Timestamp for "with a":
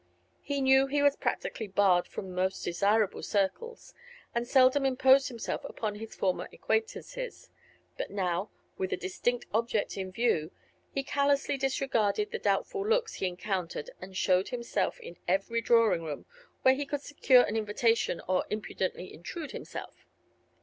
8.79-8.97